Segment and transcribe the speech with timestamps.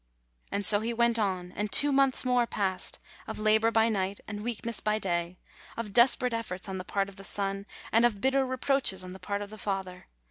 [0.51, 4.41] And so he went on, and two months more passed, of labor by night and
[4.43, 5.37] weakness by day,
[5.77, 9.19] of desperate efforts on the part of the son, and of bitter reproaches on the
[9.19, 10.07] part of the father.